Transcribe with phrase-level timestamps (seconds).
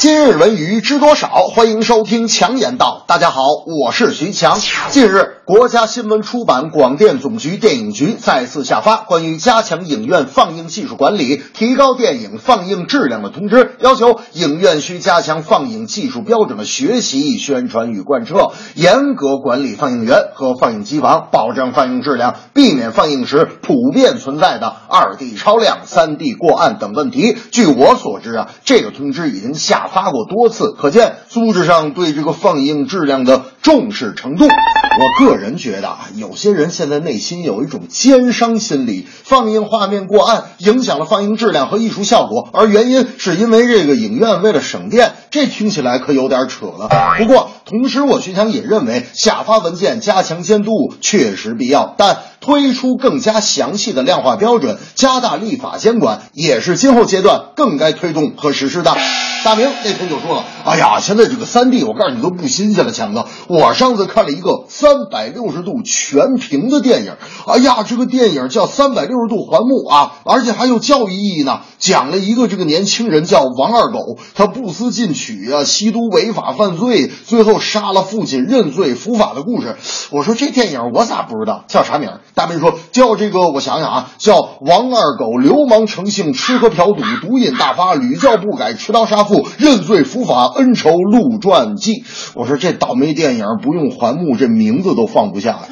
[0.00, 1.28] 今日文娱知多少？
[1.54, 3.04] 欢迎收听强言道。
[3.06, 4.58] 大家好，我是徐强。
[4.88, 27.36] 近日，国家新闻出版广电总局电影局再次下发关于加强影院放映技术管理、提高电影放映质量的通知，要求影院需加强放映技术标准的学习、宣传与贯彻，严格管理放映员和放映机房，保证放映质量，避免放映时普遍存在的二 D 超量、三 D 过暗等问题。
[27.50, 34.46] 据我所知啊，这个通知已经下发过多次，可见组织上对这个放映质量的重视程度。
[34.46, 46.88] 我个人觉得啊，有些人现在内心有一种奸商心理，放映画面过暗，影响了放映质量和艺术效果，而原因是因为这个影院为了省电，这听起来可有点扯了。
[47.18, 58.96] 不过，同时我徐强也认为，下发文件加强监督确实必要，但推出更加详细的量化标准，加大立法监管，也是今后阶段更该推动和实施的。
[59.42, 63.24] 大明那天就说了：“哎呀，现在这个三 D，我告诉你都不新鲜了，强子。
[63.50, 67.14] 我上次看了一个三百六十度全屏的电影，
[67.48, 79.74] 哎呀，这个电影叫《三百六十度环幕》啊，而且还有教育意义呢，讲了一个这个年轻人叫王二狗，他不思进取啊，吸毒违法犯罪，最后杀了父亲认罪伏法的故事。
[80.12, 81.64] 我说这电影我咋不知道？
[81.66, 82.08] 叫啥名？
[82.36, 92.04] 大明说叫这个，我想想啊，叫《王二狗流氓成性，吃喝嫖赌，毒瘾大发，屡教不改，持刀杀父，认罪伏法，恩仇路传记。
[92.36, 95.68] 我说这倒霉电影不用环目，这名字都放不下来。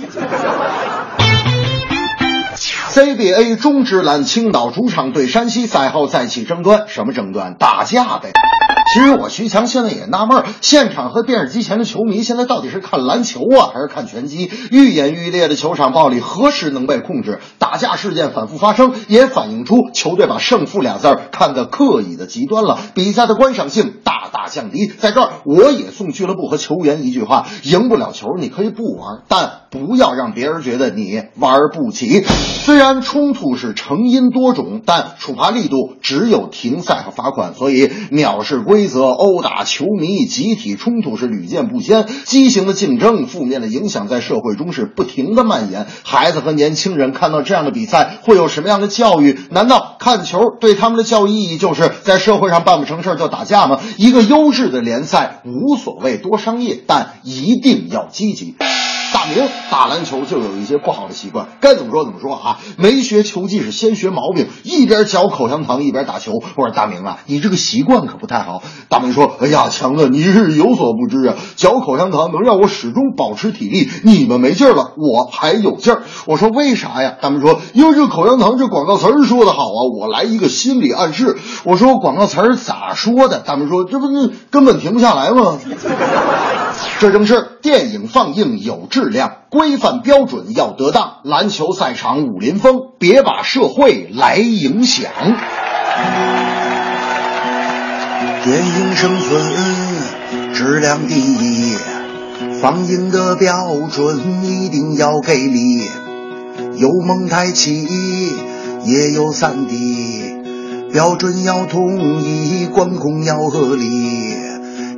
[2.91, 7.55] CBA 中职篮青岛主场对山西赛后再起争端，什么争端？
[7.59, 8.33] 打架呗。
[8.93, 14.51] 其实我徐强现在也纳闷，现场和电视机前的球迷现在到底是看篮球啊，还是看拳击？
[14.71, 17.39] 愈演愈烈的球场暴力何时能被控制？
[17.71, 24.87] 打架事件反复发生，也反映出球队把胜负俩字儿看得刻意的极端了，比赛的观赏性大大降低。
[24.87, 32.23] 在这儿，我也送俱乐部和球员一句话：赢不了球，你可以不玩，但不要让别人觉得你玩不起。
[32.23, 42.07] 虽然冲突是成因多种，但处罚力度只有停赛和罚款，所以藐视规则、殴打球迷、集体冲突是屡见不鲜。
[42.25, 45.87] 畸形的竞争、负面的影响在社会中是不停的蔓延。
[46.03, 49.39] 孩子和年轻人看到这样样的比赛会有什么样的教育？
[49.51, 53.81] 难道看球对他们的教育意义就是在社会上办不成事儿就打架吗？
[53.97, 58.55] 一个优质的联赛无所谓多商业，但一定要积极。
[59.13, 62.59] 大明打篮球就有一些不好的习惯，该怎么说怎么说啊！
[62.77, 66.33] 没学球技是先学毛病，一边嚼口香糖一边打球。
[66.57, 68.63] 我说大明啊，你这个习惯可不太好。
[68.89, 85.59] 大明说：“哎呀，强子，你是有所不知啊，嚼口香糖能让我始终保持体力，你们没劲儿了，我还有劲儿。”我说：“为啥呀？”大明说：“因为这口香糖这广告词儿说的好啊，我来一个心理暗示。”我说：“广告词儿咋说的？”大明说：“这不是根本停不下来吗？”
[87.01, 91.19] 这正是电影放映有质量，规范标准要得当。
[91.23, 95.09] 篮球赛场武林风，别把社会来影响。
[98.43, 101.77] 电影生存质量第一，
[102.61, 103.55] 放映的标
[103.93, 105.89] 准一定要给力。
[106.79, 107.87] 有蒙太奇，
[108.85, 110.35] 也有三 D，
[110.93, 114.38] 标准要统一，管控要合理。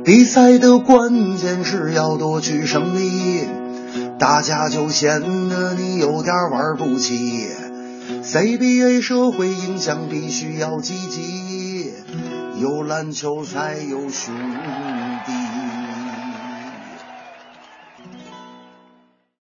[0.03, 3.45] 比赛的关键是要夺取胜利，
[4.17, 7.47] 大家就显得你有点玩不起。
[8.23, 11.93] CBA 社会影响必须要积极，
[12.59, 14.33] 有篮球才有兄
[15.25, 15.31] 弟。